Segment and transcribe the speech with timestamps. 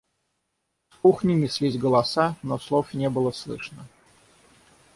[0.91, 3.85] Из кухни неслись голоса, но слов не было слышно.